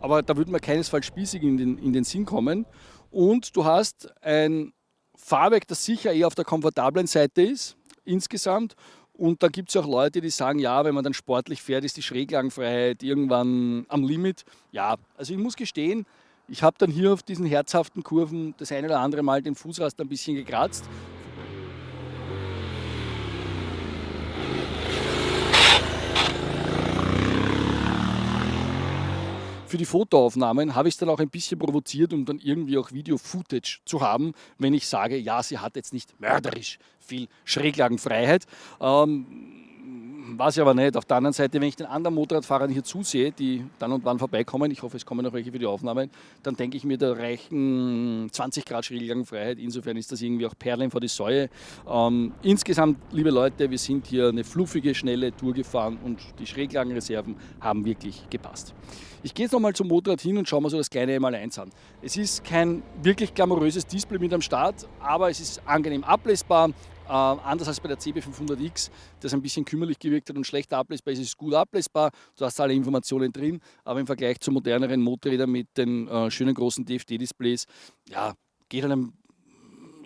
aber 0.02 0.24
da 0.24 0.36
würde 0.36 0.52
man 0.52 0.62
keinesfalls 0.62 1.06
spießig 1.06 1.44
in 1.44 1.58
den, 1.58 1.78
in 1.78 1.94
den 1.94 2.04
Sinn 2.04 2.26
kommen. 2.26 2.66
Und 3.12 3.56
du 3.56 3.66
hast 3.66 4.12
ein 4.22 4.74
Fahrwerk, 5.16 5.68
das 5.68 5.86
sicher 5.86 6.12
eher 6.12 6.28
auf 6.28 6.36
der 6.36 6.46
komfortablen 6.46 7.08
Seite 7.08 7.42
ist, 7.42 7.78
insgesamt. 8.04 8.76
Und 9.18 9.44
da 9.44 9.48
gibt 9.48 9.70
es 9.70 9.78
auch 9.78 9.88
Leute, 9.88 10.20
die 10.22 10.30
sagen, 10.30 10.60
ja, 10.60 10.84
wenn 10.84 10.94
man 10.94 11.04
dann 11.04 11.14
sportlich 11.14 11.62
fährt, 11.62 11.86
ist 11.86 11.98
die 11.98 12.02
Schräglagenfreiheit 12.02 13.02
irgendwann 13.02 13.86
am 13.88 14.04
Limit. 14.04 14.44
Ja, 14.72 14.96
also 15.18 15.34
ich 15.34 15.40
muss 15.40 15.56
gestehen, 15.56 16.06
ich 16.48 16.64
habe 16.64 16.76
dann 16.78 16.92
hier 16.92 17.14
auf 17.14 17.24
diesen 17.24 17.46
herzhaften 17.46 18.04
Kurven 18.04 18.54
das 18.58 18.72
eine 18.72 18.88
oder 18.88 19.00
andere 19.00 19.24
Mal 19.24 19.42
den 19.42 19.56
Fußrast 19.56 20.00
ein 20.02 20.10
bisschen 20.10 20.36
gekratzt. 20.36 20.86
Für 29.76 29.80
die 29.80 29.86
Fotoaufnahmen 29.86 30.74
habe 30.74 30.88
ich 30.88 30.94
es 30.94 31.00
dann 31.00 31.10
auch 31.10 31.20
ein 31.20 31.30
bisschen 31.30 31.60
provoziert, 31.60 32.14
um 32.14 32.24
dann 32.24 32.40
irgendwie 32.40 32.78
auch 32.78 32.94
Video-Footage 32.94 33.82
zu 33.84 34.00
haben, 34.00 34.32
wenn 34.58 34.74
ich 34.74 34.88
sage, 34.88 35.18
ja, 35.18 35.44
sie 35.44 35.58
hat 35.58 35.76
jetzt 35.76 35.92
nicht 35.92 36.18
mörderisch 36.22 36.80
viel 36.98 37.28
Schräglagenfreiheit. 37.44 38.46
Ähm, 38.80 39.65
Weiß 40.28 40.58
ich 40.58 40.62
aber 40.62 40.74
nicht. 40.74 40.98
Auf 40.98 41.06
der 41.06 41.18
anderen 41.18 41.34
Seite, 41.34 41.62
wenn 41.62 41.68
ich 41.68 41.76
den 41.76 41.86
anderen 41.86 42.16
Motorradfahrern 42.16 42.72
hier 42.72 42.84
zusehe, 42.84 43.32
die 43.32 43.64
dann 43.78 43.92
und 43.92 44.04
wann 44.06 44.18
vorbeikommen, 44.18 44.72
ich 44.72 44.82
hoffe, 44.82 44.98
es 44.98 45.06
kommen 45.06 45.24
noch 45.24 45.34
welche 45.34 45.52
für 45.52 45.60
die 45.60 45.68
Aufnahmen, 45.68 46.10
dann 46.42 46.56
denke 46.56 46.78
ich 46.78 46.84
mir, 46.84 46.98
da 46.98 47.14
reichen 47.14 48.28
20 48.32 48.66
Grad 48.66 48.86
Schräglangfreiheit. 48.86 49.60
Insofern 49.60 49.98
ist 49.98 50.12
das 50.12 50.24
irgendwie 50.24 50.48
auch 50.48 50.56
Perlen 50.58 50.90
vor 50.90 51.00
die 51.00 51.10
Säue. 51.10 51.50
Ähm, 51.88 52.32
insgesamt, 52.42 52.98
liebe 53.12 53.30
Leute, 53.30 53.70
wir 53.70 53.78
sind 53.78 54.08
hier 54.08 54.30
eine 54.30 54.44
fluffige, 54.44 54.96
schnelle 54.96 55.36
Tour 55.36 55.54
gefahren 55.54 56.00
und 56.04 56.20
die 56.40 56.48
Schräglagenreserven 56.48 57.36
haben 57.62 57.86
wirklich 57.86 58.24
gepasst. 58.32 58.74
Ich 59.22 59.34
gehe 59.34 59.46
jetzt 59.46 59.54
nochmal 59.54 59.74
zum 59.74 59.88
Motorrad 59.88 60.22
hin 60.22 60.38
und 60.40 60.50
schaue 60.50 60.62
mal 60.62 60.70
so 60.70 60.78
das 60.78 60.90
kleine 60.90 61.18
M1 61.18 61.60
an. 61.60 61.70
Es 62.02 62.18
ist 62.18 62.44
kein 62.44 62.82
wirklich 63.04 63.32
glamouröses 63.32 63.86
Display 63.86 64.18
mit 64.18 64.34
am 64.34 64.42
Start, 64.42 64.88
aber 65.00 65.30
es 65.30 65.40
ist 65.40 65.62
angenehm 65.68 66.04
ablesbar. 66.04 66.72
Äh, 67.08 67.12
anders 67.12 67.68
als 67.68 67.80
bei 67.80 67.88
der 67.88 67.98
CB500X, 67.98 68.90
das 69.20 69.34
ein 69.34 69.42
bisschen 69.42 69.66
kümmerlich 69.66 70.00
gewirkt 70.00 70.30
hat 70.30 70.36
und 70.36 70.46
schlechter 70.46 70.78
ablesbar 70.78 71.14
ist, 71.14 71.20
ist 71.20 71.28
es 71.30 71.38
gut 71.38 71.54
ablesbar. 71.54 72.12
Du 72.38 72.46
hast 72.46 72.60
alle 72.60 72.74
Informationen 72.74 73.32
drin, 73.32 73.60
aber 73.84 74.00
im 74.00 74.08
Vergleich 74.08 74.40
zu 74.40 74.52
moderneren 74.52 75.02
Motorrädern 75.02 75.50
mit 75.50 75.68
den 75.78 76.08
äh, 76.08 76.32
schönen 76.32 76.56
großen 76.56 76.86
DFD-Displays, 76.86 77.66
ja, 78.10 78.34
geht 78.70 78.86
einem 78.86 79.14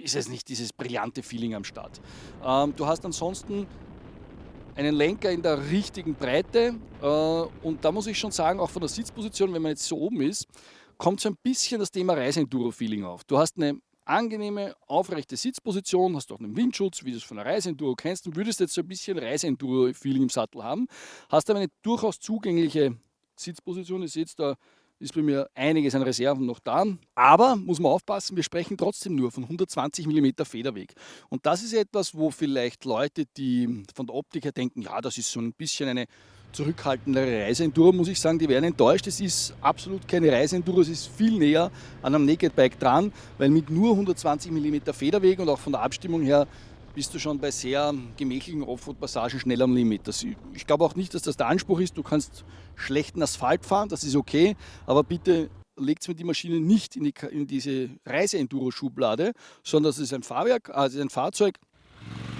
ist 0.01 0.15
es 0.15 0.29
nicht 0.29 0.47
dieses 0.47 0.71
brillante 0.71 1.23
Feeling 1.23 1.55
am 1.55 1.63
Start. 1.63 1.99
Ähm, 2.43 2.73
du 2.75 2.85
hast 2.85 3.05
ansonsten 3.05 3.67
einen 4.75 4.95
Lenker 4.95 5.29
in 5.29 5.41
der 5.41 5.69
richtigen 5.69 6.15
Breite 6.15 6.75
äh, 7.01 7.05
und 7.05 7.83
da 7.83 7.91
muss 7.91 8.07
ich 8.07 8.17
schon 8.17 8.31
sagen, 8.31 8.59
auch 8.59 8.69
von 8.69 8.81
der 8.81 8.89
Sitzposition, 8.89 9.53
wenn 9.53 9.61
man 9.61 9.71
jetzt 9.71 9.83
so 9.83 9.97
oben 9.97 10.21
ist, 10.21 10.47
kommt 10.97 11.19
so 11.19 11.29
ein 11.29 11.35
bisschen 11.43 11.79
das 11.79 11.91
Thema 11.91 12.13
Reiseenduro-Feeling 12.13 13.03
auf. 13.03 13.23
Du 13.25 13.37
hast 13.37 13.57
eine 13.57 13.79
angenehme, 14.09 14.75
aufrechte 14.87 15.37
Sitzposition, 15.37 16.15
hast 16.15 16.31
auch 16.31 16.39
einen 16.39 16.55
Windschutz, 16.55 17.03
wie 17.03 17.11
du 17.11 17.17
es 17.17 17.23
von 17.23 17.37
der 17.37 17.45
Reiseenduro 17.45 17.95
kennst 17.95 18.27
und 18.27 18.35
würdest 18.35 18.59
jetzt 18.59 18.73
so 18.73 18.81
ein 18.81 18.87
bisschen 18.87 19.17
Reiseenduro-Feeling 19.17 20.23
im 20.23 20.29
Sattel 20.29 20.63
haben, 20.63 20.87
hast 21.29 21.49
aber 21.49 21.59
eine 21.59 21.69
durchaus 21.81 22.19
zugängliche 22.19 22.97
Sitzposition. 23.35 24.01
Ihr 24.01 24.09
seht, 24.09 24.37
da 24.37 24.55
ist 24.99 25.13
bei 25.13 25.21
mir 25.21 25.49
einiges 25.55 25.95
an 25.95 26.01
Reserven 26.01 26.45
noch 26.45 26.59
da. 26.59 26.85
Aber 27.15 27.55
muss 27.55 27.79
man 27.79 27.91
aufpassen, 27.91 28.35
wir 28.35 28.43
sprechen 28.43 28.77
trotzdem 28.77 29.15
nur 29.15 29.31
von 29.31 29.43
120 29.43 30.07
mm 30.07 30.43
Federweg. 30.43 30.93
Und 31.29 31.45
das 31.45 31.63
ist 31.63 31.73
etwas, 31.73 32.15
wo 32.15 32.31
vielleicht 32.31 32.85
Leute, 32.85 33.25
die 33.37 33.83
von 33.93 34.07
der 34.07 34.15
Optik 34.15 34.43
her 34.43 34.51
denken, 34.51 34.81
ja, 34.81 34.99
das 34.99 35.17
ist 35.17 35.31
so 35.31 35.39
ein 35.39 35.53
bisschen 35.53 35.87
eine 35.87 36.05
zurückhaltendere 36.51 37.43
Reiseenduro, 37.45 37.91
muss 37.91 38.07
ich 38.07 38.19
sagen, 38.19 38.39
die 38.39 38.49
werden 38.49 38.65
enttäuscht. 38.65 39.07
Es 39.07 39.19
ist 39.19 39.53
absolut 39.61 40.07
keine 40.07 40.31
Reiseenduro, 40.31 40.81
es 40.81 40.89
ist 40.89 41.07
viel 41.07 41.37
näher 41.37 41.71
an 42.01 42.15
einem 42.15 42.25
Naked 42.25 42.55
Bike 42.55 42.79
dran, 42.79 43.11
weil 43.37 43.49
mit 43.49 43.69
nur 43.69 43.91
120 43.91 44.51
mm 44.51 44.91
Federweg 44.93 45.39
und 45.39 45.49
auch 45.49 45.59
von 45.59 45.73
der 45.73 45.81
Abstimmung 45.81 46.21
her 46.21 46.47
bist 46.95 47.13
du 47.13 47.19
schon 47.19 47.39
bei 47.39 47.51
sehr 47.51 47.93
gemächlichen 48.17 48.63
Offroad-Passagen 48.63 49.39
schnell 49.39 49.61
am 49.61 49.75
Limit. 49.75 50.07
Das, 50.07 50.25
ich 50.53 50.65
glaube 50.65 50.83
auch 50.83 50.95
nicht, 50.95 51.13
dass 51.13 51.21
das 51.21 51.37
der 51.37 51.47
Anspruch 51.47 51.79
ist. 51.79 51.97
Du 51.97 52.03
kannst 52.03 52.43
schlechten 52.75 53.21
Asphalt 53.21 53.65
fahren, 53.65 53.89
das 53.89 54.03
ist 54.03 54.15
okay, 54.15 54.55
aber 54.85 55.03
bitte 55.03 55.49
legt 55.77 56.07
mir 56.07 56.15
die 56.15 56.23
Maschine 56.23 56.59
nicht 56.59 56.95
in, 56.95 57.05
die, 57.05 57.13
in 57.31 57.47
diese 57.47 57.89
Reise-Enduro-Schublade, 58.05 59.31
sondern 59.63 59.91
das 59.91 59.99
ist 59.99 60.13
ein 60.13 60.23
Fahrwerk, 60.23 60.69
also 60.71 60.99
ein 60.99 61.09
Fahrzeug, 61.09 61.55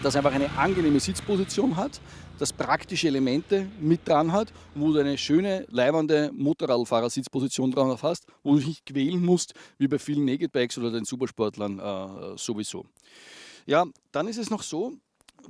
das 0.04 0.16
einfach 0.16 0.32
eine 0.32 0.50
angenehme 0.58 1.00
Sitzposition 1.00 1.76
hat, 1.76 2.00
das 2.38 2.54
praktische 2.54 3.08
Elemente 3.08 3.68
mit 3.80 4.08
dran 4.08 4.32
hat, 4.32 4.54
wo 4.76 4.92
du 4.94 5.00
eine 5.00 5.18
schöne, 5.18 5.66
leibende 5.70 6.32
Motorradfahrersitzposition 6.34 7.72
dran 7.72 7.98
hast, 8.02 8.26
wo 8.44 8.54
du 8.54 8.60
dich 8.60 8.68
nicht 8.68 8.86
quälen 8.86 9.24
musst, 9.24 9.54
wie 9.78 9.88
bei 9.88 10.00
vielen 10.00 10.26
Naked 10.26 10.52
Bikes 10.52 10.78
oder 10.78 10.92
den 10.92 11.06
Supersportlern 11.06 11.80
äh, 11.80 12.38
sowieso. 12.38 12.86
Ja, 13.66 13.86
dann 14.12 14.28
ist 14.28 14.38
es 14.38 14.50
noch 14.50 14.64
so, 14.64 14.94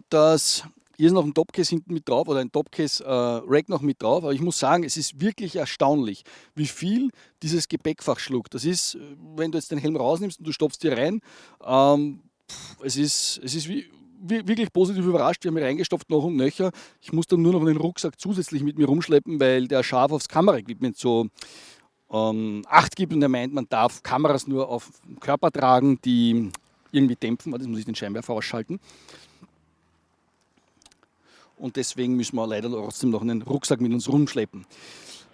dass 0.09 0.63
hier 0.97 1.07
ist 1.07 1.13
noch 1.13 1.23
ein 1.23 1.33
Topcase 1.33 1.69
hinten 1.69 1.93
mit 1.93 2.09
drauf 2.09 2.27
oder 2.27 2.41
ein 2.41 2.51
Topcase 2.51 3.01
äh, 3.05 3.63
noch 3.67 3.81
mit 3.81 4.01
drauf. 4.01 4.23
Aber 4.23 4.33
ich 4.33 4.41
muss 4.41 4.59
sagen, 4.59 4.83
es 4.83 4.97
ist 4.97 5.21
wirklich 5.21 5.55
erstaunlich, 5.55 6.23
wie 6.55 6.65
viel 6.65 7.11
dieses 7.41 7.69
Gepäckfach 7.69 8.19
schluckt. 8.19 8.53
Das 8.53 8.65
ist, 8.65 8.97
wenn 9.37 9.49
du 9.49 9.57
jetzt 9.57 9.71
den 9.71 9.77
Helm 9.77 9.95
rausnimmst 9.95 10.39
und 10.39 10.47
du 10.47 10.51
stopfst 10.51 10.83
dir 10.83 10.97
rein, 10.97 11.21
ähm, 11.65 12.19
es 12.83 12.97
ist, 12.97 13.39
es 13.43 13.55
ist 13.55 13.69
wie, 13.69 13.85
wirklich 14.21 14.71
positiv 14.71 15.05
überrascht. 15.05 15.43
Wir 15.43 15.51
haben 15.51 15.57
reingestopft 15.57 16.09
noch 16.09 16.23
und 16.23 16.35
nöcher. 16.35 16.71
Ich 17.01 17.13
muss 17.13 17.27
dann 17.27 17.41
nur 17.41 17.53
noch 17.53 17.61
einen 17.61 17.77
Rucksack 17.77 18.19
zusätzlich 18.19 18.63
mit 18.63 18.77
mir 18.77 18.87
rumschleppen, 18.87 19.39
weil 19.39 19.67
der 19.67 19.83
scharf 19.83 20.11
aufs 20.11 20.27
Kameraequipment 20.27 20.97
so 20.97 21.27
ähm, 22.11 22.63
Acht 22.67 22.95
gibt 22.95 23.13
und 23.13 23.21
er 23.21 23.29
meint, 23.29 23.53
man 23.53 23.67
darf 23.69 24.03
Kameras 24.03 24.47
nur 24.47 24.69
auf 24.69 24.89
dem 25.07 25.19
Körper 25.19 25.51
tragen, 25.51 25.99
die 26.03 26.51
irgendwie 26.91 27.15
dämpfen. 27.15 27.51
Das 27.51 27.67
muss 27.67 27.79
ich 27.79 27.85
den 27.85 27.95
Scheinwerfer 27.95 28.33
ausschalten 28.33 28.79
und 31.59 31.75
deswegen 31.75 32.15
müssen 32.15 32.35
wir 32.35 32.47
leider 32.47 32.69
trotzdem 32.69 33.09
noch 33.09 33.21
einen 33.21 33.41
Rucksack 33.41 33.81
mit 33.81 33.91
uns 33.91 34.09
rumschleppen. 34.09 34.65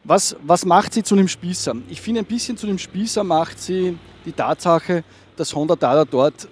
Was, 0.04 0.36
was 0.44 0.66
macht 0.66 0.94
sie 0.94 1.04
zu 1.04 1.16
einem 1.16 1.28
Spießer? 1.28 1.76
Ich 1.90 2.02
finde, 2.02 2.22
ein 2.22 2.26
bisschen 2.26 2.58
zu 2.58 2.68
einem 2.68 2.78
Spießer 2.78 3.24
macht 3.24 3.60
sie 3.60 3.98
die 4.26 4.34
Tatsache, 4.34 5.04
dass 5.36 5.56
Honda 5.56 5.76
Dada 5.76 6.06
dort 6.06 6.48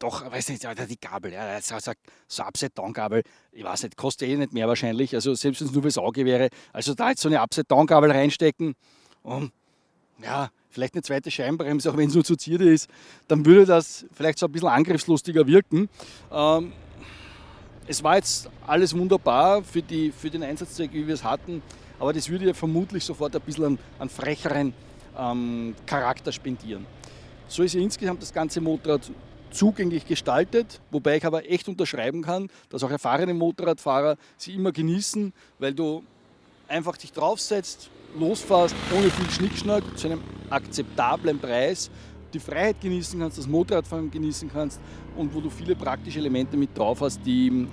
doch, 0.00 0.28
weiß 0.30 0.48
nicht, 0.48 0.66
die 0.88 1.00
Gabel, 1.00 1.32
ja, 1.32 1.60
so, 1.60 1.78
so, 1.78 1.92
so 2.26 2.42
Upside-Down-Gabel, 2.42 3.22
ich 3.52 3.62
weiß 3.62 3.84
nicht, 3.84 3.96
kostet 3.96 4.28
eh 4.28 4.36
nicht 4.36 4.52
mehr 4.52 4.66
wahrscheinlich, 4.66 5.14
also 5.14 5.34
selbst 5.34 5.60
wenn 5.60 5.68
es 5.68 5.72
nur 5.74 5.82
fürs 5.82 5.98
Auge 5.98 6.24
wäre, 6.24 6.48
also 6.72 6.94
da 6.94 7.10
jetzt 7.10 7.20
so 7.20 7.28
eine 7.28 7.40
Upside-Down-Gabel 7.40 8.10
reinstecken 8.10 8.74
und 9.22 9.52
ja, 10.22 10.50
vielleicht 10.70 10.94
eine 10.94 11.02
zweite 11.02 11.30
Scheinbremse, 11.30 11.90
auch 11.90 11.96
wenn 11.96 12.08
es 12.08 12.14
nur 12.14 12.24
zu 12.24 12.34
Zierde 12.34 12.72
ist, 12.72 12.88
dann 13.28 13.44
würde 13.44 13.66
das 13.66 14.06
vielleicht 14.12 14.38
so 14.38 14.46
ein 14.46 14.52
bisschen 14.52 14.68
angriffslustiger 14.68 15.46
wirken. 15.46 15.88
Ähm, 16.32 16.72
es 17.86 18.02
war 18.02 18.16
jetzt 18.16 18.48
alles 18.66 18.96
wunderbar 18.96 19.62
für, 19.62 19.82
die, 19.82 20.12
für 20.12 20.30
den 20.30 20.42
Einsatzzweck, 20.42 20.92
wie 20.94 21.06
wir 21.06 21.14
es 21.14 21.24
hatten, 21.24 21.62
aber 21.98 22.14
das 22.14 22.28
würde 22.30 22.46
ja 22.46 22.54
vermutlich 22.54 23.04
sofort 23.04 23.36
ein 23.36 23.42
bisschen 23.42 23.64
einen, 23.64 23.78
einen 23.98 24.10
frecheren 24.10 24.72
ähm, 25.18 25.74
Charakter 25.84 26.32
spendieren. 26.32 26.86
So 27.48 27.62
ist 27.62 27.74
ja 27.74 27.80
insgesamt 27.80 28.22
das 28.22 28.32
ganze 28.32 28.60
Motorrad 28.60 29.10
zugänglich 29.50 30.06
gestaltet, 30.06 30.80
wobei 30.90 31.16
ich 31.16 31.26
aber 31.26 31.48
echt 31.48 31.68
unterschreiben 31.68 32.22
kann, 32.22 32.48
dass 32.68 32.82
auch 32.82 32.90
erfahrene 32.90 33.34
Motorradfahrer 33.34 34.16
sie 34.36 34.54
immer 34.54 34.72
genießen, 34.72 35.32
weil 35.58 35.74
du 35.74 36.02
einfach 36.68 36.96
dich 36.96 37.12
draufsetzt, 37.12 37.90
losfährst, 38.18 38.74
ohne 38.96 39.10
viel 39.10 39.30
Schnickschnack, 39.30 39.82
zu 39.96 40.08
einem 40.08 40.22
akzeptablen 40.50 41.38
Preis 41.38 41.90
die 42.32 42.40
Freiheit 42.40 42.80
genießen 42.80 43.18
kannst, 43.18 43.38
das 43.38 43.46
Motorradfahren 43.46 44.10
genießen 44.10 44.50
kannst 44.52 44.80
und 45.16 45.34
wo 45.34 45.40
du 45.40 45.50
viele 45.50 45.74
praktische 45.74 46.20
Elemente 46.20 46.56
mit 46.56 46.76
drauf 46.76 47.00
hast, 47.00 47.20
die 47.24 47.66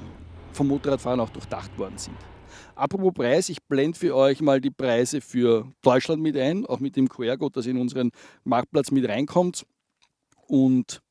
vom 0.53 0.67
Motorradfahren 0.67 1.19
auch 1.19 1.29
durchdacht 1.29 1.77
worden 1.77 1.97
sind. 1.97 2.17
Apropos 2.75 3.13
Preis, 3.13 3.49
ich 3.49 3.61
blende 3.63 3.97
für 3.97 4.15
euch 4.15 4.41
mal 4.41 4.61
die 4.61 4.71
Preise 4.71 5.21
für 5.21 5.71
Deutschland 5.81 6.21
mit 6.21 6.37
ein, 6.37 6.65
auch 6.65 6.79
mit 6.79 6.95
dem 6.95 7.07
QR-Code, 7.07 7.53
das 7.53 7.65
in 7.65 7.77
unseren 7.77 8.11
Marktplatz 8.43 8.91
mit 8.91 9.07
reinkommt. 9.07 9.65
Und 10.47 11.01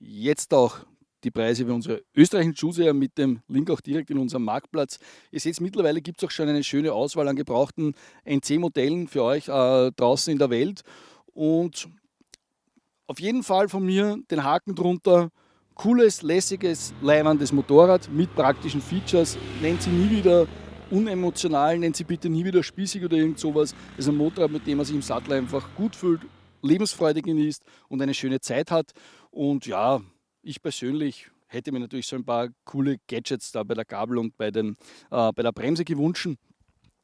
jetzt 0.00 0.52
auch 0.52 0.78
die 1.24 1.30
Preise 1.30 1.66
für 1.66 1.74
unsere 1.74 2.02
österreichischen 2.14 2.56
Zuseher 2.56 2.94
mit 2.94 3.18
dem 3.18 3.40
Link 3.48 3.70
auch 3.70 3.80
direkt 3.80 4.10
in 4.10 4.18
unserem 4.18 4.44
Marktplatz. 4.44 4.98
Ihr 5.30 5.40
seht, 5.40 5.60
mittlerweile 5.60 6.00
gibt 6.00 6.22
es 6.22 6.26
auch 6.26 6.30
schon 6.30 6.48
eine 6.48 6.64
schöne 6.64 6.92
Auswahl 6.92 7.28
an 7.28 7.36
gebrauchten 7.36 7.94
NC-Modellen 8.24 9.06
für 9.06 9.22
euch 9.22 9.48
äh, 9.48 9.92
draußen 9.92 10.32
in 10.32 10.38
der 10.38 10.50
Welt. 10.50 10.82
Und 11.34 11.88
auf 13.06 13.20
jeden 13.20 13.42
Fall 13.42 13.68
von 13.68 13.84
mir 13.84 14.16
den 14.30 14.44
Haken 14.44 14.74
drunter. 14.74 15.30
Cooles, 15.74 16.22
lässiges, 16.22 16.92
leibendes 17.00 17.52
Motorrad 17.52 18.10
mit 18.10 18.34
praktischen 18.34 18.80
Features. 18.80 19.38
Nennt 19.62 19.82
sie 19.82 19.90
nie 19.90 20.10
wieder 20.10 20.46
unemotional, 20.90 21.78
nennt 21.78 21.96
sie 21.96 22.04
bitte 22.04 22.28
nie 22.28 22.44
wieder 22.44 22.62
spießig 22.62 23.04
oder 23.04 23.16
irgend 23.16 23.38
sowas. 23.38 23.74
Das 23.96 24.06
ist 24.06 24.08
ein 24.08 24.16
Motorrad, 24.16 24.50
mit 24.50 24.66
dem 24.66 24.78
man 24.78 24.86
sich 24.86 24.94
im 24.94 25.02
Sattel 25.02 25.34
einfach 25.34 25.66
gut 25.76 25.96
fühlt, 25.96 26.20
Lebensfreude 26.62 27.22
genießt 27.22 27.64
und 27.88 28.02
eine 28.02 28.14
schöne 28.14 28.40
Zeit 28.40 28.70
hat. 28.70 28.92
Und 29.30 29.66
ja, 29.66 30.00
ich 30.42 30.62
persönlich 30.62 31.28
hätte 31.46 31.72
mir 31.72 31.80
natürlich 31.80 32.06
so 32.06 32.16
ein 32.16 32.24
paar 32.24 32.48
coole 32.64 32.96
Gadgets 33.08 33.52
da 33.52 33.62
bei 33.62 33.74
der 33.74 33.84
Gabel 33.84 34.18
und 34.18 34.36
bei, 34.36 34.50
den, 34.50 34.76
äh, 35.10 35.32
bei 35.32 35.42
der 35.42 35.52
Bremse 35.52 35.84
gewünscht. 35.84 36.28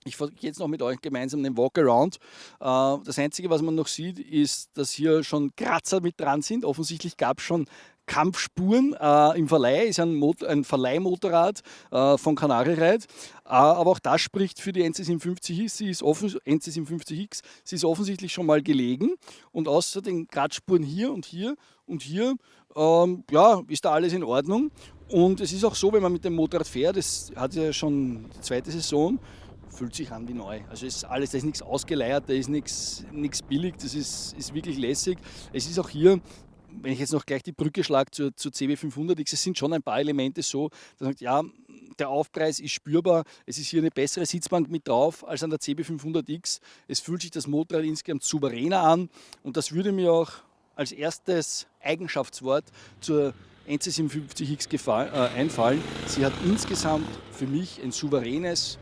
Ich 0.06 0.16
gehe 0.16 0.30
jetzt 0.40 0.60
noch 0.60 0.68
mit 0.68 0.82
euch 0.82 1.00
gemeinsam 1.00 1.42
den 1.42 1.56
Walkaround. 1.56 2.16
Äh, 2.60 2.96
das 3.04 3.18
Einzige, 3.18 3.50
was 3.50 3.62
man 3.62 3.74
noch 3.74 3.88
sieht, 3.88 4.18
ist, 4.18 4.70
dass 4.76 4.92
hier 4.92 5.24
schon 5.24 5.54
Kratzer 5.56 6.00
mit 6.00 6.20
dran 6.20 6.42
sind. 6.42 6.64
Offensichtlich 6.64 7.16
gab 7.16 7.38
es 7.38 7.44
schon 7.44 7.66
Kampfspuren 8.06 8.94
äh, 9.00 9.36
im 9.36 9.48
Verleih, 9.48 9.86
ist 9.86 9.98
ein, 9.98 10.14
Mot 10.14 10.44
ein 10.44 10.62
Verleihmotorrad 10.62 11.62
äh, 11.90 12.16
von 12.16 12.36
Canary 12.36 12.74
Ride. 12.74 13.04
Aber 13.42 13.90
auch 13.90 13.98
das 13.98 14.20
spricht 14.20 14.60
für 14.60 14.72
die 14.72 14.84
NC750X. 14.84 15.68
Sie 15.70 15.90
ist 15.90 16.02
NC750X. 16.02 17.42
Sie 17.64 17.76
ist 17.76 17.84
offensichtlich 17.84 18.32
schon 18.32 18.46
mal 18.46 18.62
gelegen 18.62 19.14
und 19.50 19.66
außer 19.66 20.02
den 20.02 20.28
Kratzspuren 20.28 20.84
hier 20.84 21.12
und 21.12 21.26
hier 21.26 21.56
und 21.84 22.02
hier 22.02 22.36
ähm, 22.76 23.24
ja, 23.30 23.62
ist 23.68 23.84
da 23.84 23.92
alles 23.92 24.12
in 24.12 24.22
Ordnung. 24.22 24.70
Und 25.08 25.40
es 25.40 25.52
ist 25.52 25.64
auch 25.64 25.74
so, 25.74 25.92
wenn 25.92 26.02
man 26.02 26.12
mit 26.12 26.24
dem 26.24 26.34
Motorrad 26.34 26.66
fährt, 26.66 26.96
das 26.96 27.32
hat 27.34 27.54
ja 27.54 27.72
schon 27.72 28.28
die 28.36 28.40
zweite 28.40 28.70
Saison, 28.70 29.18
fühlt 29.68 29.94
sich 29.94 30.10
an 30.12 30.26
wie 30.28 30.34
neu. 30.34 30.60
Also 30.68 30.86
ist 30.86 31.04
alles, 31.04 31.30
da 31.30 31.38
ist 31.38 31.44
nichts 31.44 31.62
ausgeleiert, 31.62 32.24
da 32.28 32.32
ist 32.32 32.48
nichts, 32.48 33.04
billig, 33.48 33.74
das 33.76 33.94
ist, 33.94 34.34
ist 34.38 34.54
wirklich 34.54 34.78
lässig. 34.78 35.18
Es 35.52 35.68
ist 35.68 35.78
auch 35.78 35.88
hier, 35.88 36.20
wenn 36.68 36.92
ich 36.92 36.98
jetzt 36.98 37.12
noch 37.12 37.26
gleich 37.26 37.42
die 37.42 37.52
Brücke 37.52 37.84
schlage 37.84 38.10
zur, 38.10 38.36
zur 38.36 38.52
CB500X, 38.52 39.32
es 39.32 39.42
sind 39.42 39.58
schon 39.58 39.72
ein 39.72 39.82
paar 39.82 39.98
Elemente 39.98 40.42
so, 40.42 40.68
dass 40.68 41.00
man 41.00 41.10
sagt, 41.10 41.20
ja, 41.20 41.42
der 41.98 42.08
Aufpreis 42.08 42.60
ist 42.60 42.72
spürbar, 42.72 43.24
es 43.46 43.58
ist 43.58 43.68
hier 43.68 43.80
eine 43.80 43.90
bessere 43.90 44.26
Sitzbank 44.26 44.70
mit 44.70 44.86
drauf 44.86 45.26
als 45.26 45.42
an 45.42 45.50
der 45.50 45.58
CB500X. 45.58 46.60
Es 46.88 47.00
fühlt 47.00 47.22
sich 47.22 47.30
das 47.30 47.46
Motorrad 47.46 47.84
insgesamt 47.84 48.22
souveräner 48.22 48.80
an 48.80 49.08
und 49.42 49.56
das 49.56 49.72
würde 49.72 49.92
mir 49.92 50.12
auch 50.12 50.30
als 50.74 50.92
erstes 50.92 51.66
Eigenschaftswort 51.80 52.64
zur 53.00 53.32
NC57X 53.66 54.88
äh, 54.88 55.28
einfallen. 55.36 55.82
Sie 56.06 56.24
hat 56.24 56.32
insgesamt 56.44 57.08
für 57.32 57.46
mich 57.46 57.80
ein 57.82 57.92
souveränes, 57.92 58.78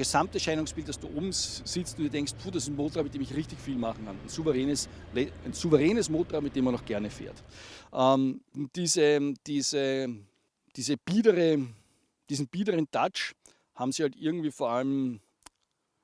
Gesamterscheinungsbild, 0.00 0.88
dass 0.88 0.98
du 0.98 1.08
oben 1.08 1.30
sitzt 1.30 1.98
und 1.98 2.04
du 2.04 2.10
denkst, 2.10 2.32
puh, 2.42 2.50
das 2.50 2.62
ist 2.62 2.70
ein 2.70 2.76
Motorrad, 2.76 3.04
mit 3.04 3.12
dem 3.12 3.20
ich 3.20 3.34
richtig 3.36 3.58
viel 3.58 3.76
machen 3.76 4.06
kann. 4.06 4.16
Ein 4.16 4.28
souveränes, 4.30 4.88
ein 5.14 5.52
souveränes 5.52 6.08
Motorrad, 6.08 6.42
mit 6.42 6.56
dem 6.56 6.64
man 6.64 6.72
noch 6.72 6.86
gerne 6.86 7.10
fährt. 7.10 7.36
Ähm, 7.92 8.40
diese, 8.74 9.34
diese, 9.46 10.08
diese 10.74 10.96
biedere, 10.96 11.58
diesen 12.30 12.48
biederen 12.48 12.90
Touch 12.90 13.34
haben 13.74 13.92
sie 13.92 14.02
halt 14.02 14.16
irgendwie 14.16 14.50
vor 14.50 14.70
allem 14.70 15.20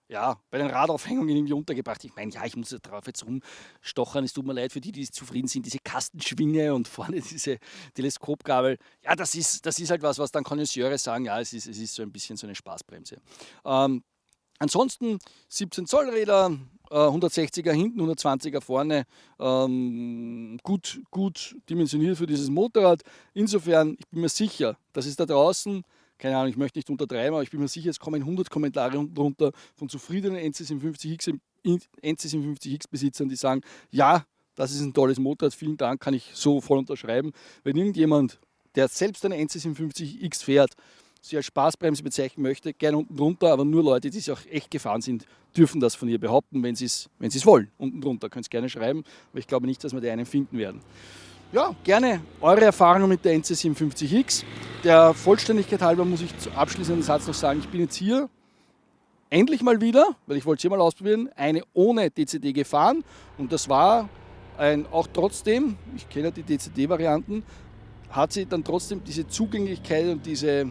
ja, 0.08 0.40
bei 0.50 0.58
den 0.58 0.68
Radaufhängungen 0.68 1.34
irgendwie 1.36 1.52
untergebracht. 1.52 2.04
Ich 2.04 2.14
meine, 2.14 2.32
ja, 2.32 2.44
ich 2.44 2.56
muss 2.56 2.70
da 2.70 2.78
drauf 2.78 3.06
jetzt 3.06 3.24
rumstochern. 3.24 4.24
Es 4.24 4.32
tut 4.32 4.46
mir 4.46 4.52
leid 4.52 4.72
für 4.72 4.80
die, 4.80 4.92
die 4.92 5.10
zufrieden 5.10 5.48
sind. 5.48 5.66
Diese 5.66 5.78
Kastenschwinge 5.82 6.74
und 6.74 6.86
vorne 6.86 7.20
diese 7.30 7.58
Teleskopgabel. 7.94 8.78
Ja, 9.02 9.16
das 9.16 9.34
ist, 9.34 9.66
das 9.66 9.78
ist 9.78 9.90
halt 9.90 10.02
was, 10.02 10.18
was 10.18 10.30
dann 10.30 10.44
Konnoisseure 10.44 10.98
sagen, 10.98 11.24
ja, 11.24 11.40
es 11.40 11.52
ist, 11.52 11.66
es 11.66 11.78
ist 11.78 11.94
so 11.94 12.02
ein 12.02 12.12
bisschen 12.12 12.36
so 12.36 12.46
eine 12.46 12.54
Spaßbremse. 12.54 13.20
Ähm, 13.64 14.04
ansonsten 14.58 15.18
17 15.48 15.86
Zoll 15.86 16.08
Räder, 16.10 16.56
äh, 16.90 16.94
160er 16.94 17.72
hinten, 17.72 18.00
120er 18.00 18.60
vorne. 18.60 19.06
Ähm, 19.40 20.58
gut, 20.62 21.00
gut 21.10 21.56
dimensioniert 21.68 22.16
für 22.16 22.26
dieses 22.26 22.48
Motorrad. 22.48 23.02
Insofern, 23.34 23.96
ich 23.98 24.06
bin 24.08 24.20
mir 24.20 24.28
sicher, 24.28 24.78
dass 24.92 25.06
es 25.06 25.16
da 25.16 25.26
draußen 25.26 25.82
keine 26.18 26.36
Ahnung, 26.36 26.50
ich 26.50 26.56
möchte 26.56 26.78
nicht 26.78 26.90
untertreiben, 26.90 27.34
aber 27.34 27.42
ich 27.42 27.50
bin 27.50 27.60
mir 27.60 27.68
sicher, 27.68 27.90
es 27.90 28.00
kommen 28.00 28.22
100 28.22 28.50
Kommentare 28.50 29.06
drunter 29.08 29.52
von 29.74 29.88
zufriedenen 29.88 30.38
NC57X, 30.52 31.38
NC57X-Besitzern, 31.64 33.28
die 33.28 33.36
sagen, 33.36 33.60
ja, 33.90 34.24
das 34.54 34.72
ist 34.72 34.80
ein 34.80 34.94
tolles 34.94 35.18
Motorrad, 35.18 35.54
vielen 35.54 35.76
Dank, 35.76 36.00
kann 36.00 36.14
ich 36.14 36.30
so 36.32 36.60
voll 36.60 36.78
unterschreiben. 36.78 37.32
Wenn 37.62 37.76
irgendjemand, 37.76 38.38
der 38.74 38.88
selbst 38.88 39.24
eine 39.24 39.36
NC57X 39.36 40.44
fährt, 40.44 40.72
sie 41.20 41.36
als 41.36 41.46
Spaßbremse 41.46 42.02
bezeichnen 42.02 42.42
möchte, 42.42 42.72
gerne 42.72 42.98
unten 42.98 43.16
drunter, 43.16 43.52
aber 43.52 43.64
nur 43.64 43.82
Leute, 43.82 44.08
die 44.10 44.18
sich 44.18 44.30
auch 44.30 44.40
echt 44.46 44.70
gefahren 44.70 45.02
sind, 45.02 45.26
dürfen 45.56 45.80
das 45.80 45.94
von 45.94 46.08
ihr 46.08 46.18
behaupten, 46.18 46.62
wenn 46.62 46.76
sie 46.76 46.84
es 46.86 47.08
wenn 47.18 47.32
wollen. 47.44 47.70
Unten 47.78 48.00
drunter 48.00 48.28
könnt 48.28 48.44
ihr 48.44 48.46
es 48.46 48.50
gerne 48.50 48.68
schreiben, 48.68 49.04
aber 49.30 49.40
ich 49.40 49.46
glaube 49.46 49.66
nicht, 49.66 49.82
dass 49.82 49.92
wir 49.92 50.00
die 50.00 50.10
einen 50.10 50.26
finden 50.26 50.56
werden 50.58 50.80
ja, 51.56 51.74
gerne 51.84 52.20
eure 52.42 52.66
Erfahrungen 52.66 53.08
mit 53.08 53.24
der 53.24 53.34
NC57X. 53.34 54.44
Der 54.84 55.14
Vollständigkeit 55.14 55.80
halber 55.80 56.04
muss 56.04 56.20
ich 56.20 56.36
zum 56.38 56.52
abschließenden 56.52 57.02
Satz 57.02 57.26
noch 57.26 57.34
sagen, 57.34 57.60
ich 57.60 57.68
bin 57.68 57.80
jetzt 57.80 57.94
hier 57.94 58.28
endlich 59.30 59.62
mal 59.62 59.80
wieder, 59.80 60.06
weil 60.26 60.36
ich 60.36 60.44
wollte 60.44 60.58
es 60.58 60.62
hier 60.62 60.70
mal 60.70 60.82
ausprobieren, 60.82 61.30
eine 61.34 61.62
ohne 61.72 62.10
DCD 62.10 62.52
gefahren 62.52 63.02
und 63.38 63.52
das 63.52 63.70
war 63.70 64.10
ein, 64.58 64.84
auch 64.92 65.06
trotzdem, 65.10 65.78
ich 65.96 66.06
kenne 66.10 66.30
die 66.30 66.42
DCD-Varianten, 66.42 67.42
hat 68.10 68.34
sie 68.34 68.44
dann 68.44 68.62
trotzdem 68.62 69.02
diese 69.02 69.26
Zugänglichkeit 69.26 70.08
und 70.08 70.26
diese 70.26 70.70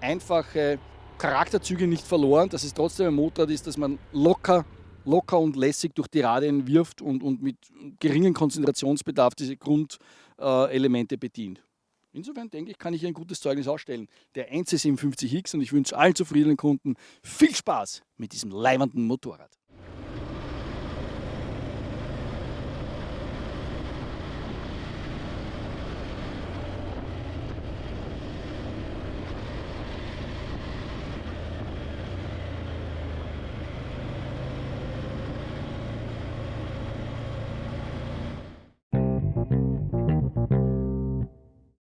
einfache 0.00 0.78
Charakterzüge 1.18 1.88
nicht 1.88 2.06
verloren, 2.06 2.48
dass 2.48 2.62
es 2.62 2.72
trotzdem 2.72 3.08
ein 3.08 3.14
Motorrad 3.14 3.50
ist, 3.50 3.66
dass 3.66 3.76
man 3.76 3.98
locker, 4.12 4.64
locker 5.06 5.38
und 5.38 5.56
lässig 5.56 5.94
durch 5.94 6.08
die 6.08 6.20
Radien 6.20 6.66
wirft 6.66 7.00
und, 7.00 7.22
und 7.22 7.42
mit 7.42 7.56
geringem 8.00 8.34
Konzentrationsbedarf 8.34 9.34
diese 9.34 9.56
Grundelemente 9.56 11.16
bedient. 11.18 11.62
Insofern 12.12 12.48
denke 12.48 12.70
ich, 12.70 12.78
kann 12.78 12.94
ich 12.94 13.06
ein 13.06 13.12
gutes 13.12 13.40
Zeugnis 13.40 13.68
ausstellen. 13.68 14.08
Der 14.34 14.50
1C57X 14.50 15.54
und 15.54 15.60
ich 15.60 15.72
wünsche 15.72 15.96
allen 15.96 16.14
zufriedenen 16.14 16.56
Kunden 16.56 16.94
viel 17.22 17.54
Spaß 17.54 18.02
mit 18.16 18.32
diesem 18.32 18.50
leibenden 18.50 19.06
Motorrad. 19.06 19.50